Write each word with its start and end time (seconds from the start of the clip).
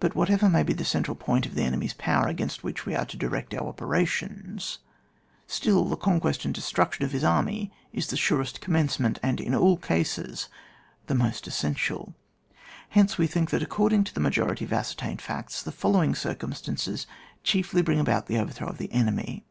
But 0.00 0.16
whatever 0.16 0.48
may 0.48 0.64
be 0.64 0.72
the 0.72 0.84
central 0.84 1.14
point 1.14 1.46
of 1.46 1.54
the 1.54 1.62
enemy's 1.62 1.92
power 1.94 2.26
against 2.26 2.64
which 2.64 2.84
we 2.86 2.96
are 2.96 3.04
to 3.06 3.16
direct 3.16 3.54
our 3.54 3.68
operations, 3.68 4.78
still 5.46 5.84
the 5.84 5.96
con 5.96 6.18
quest 6.18 6.44
and 6.44 6.52
destruction 6.52 7.04
of 7.04 7.12
his 7.12 7.22
army 7.22 7.70
is 7.92 8.08
the 8.08 8.16
surest 8.16 8.60
commencement, 8.60 9.20
and 9.22 9.40
in 9.40 9.54
all 9.54 9.76
cases, 9.76 10.48
the 11.06 11.14
most 11.14 11.46
essential. 11.46 12.16
Hence 12.88 13.16
we 13.16 13.28
think 13.28 13.50
that, 13.50 13.62
according 13.62 14.02
to 14.02 14.12
the 14.14 14.18
majority 14.18 14.64
of 14.64 14.72
ascertained 14.72 15.22
facts, 15.22 15.62
the 15.62 15.70
follow 15.70 16.02
ing 16.02 16.16
circumstances 16.16 17.06
chiefly 17.44 17.80
bring 17.80 18.00
about 18.00 18.26
the 18.26 18.38
overthrow 18.40 18.66
of 18.66 18.78
the 18.78 18.90
enemy. 18.90 19.44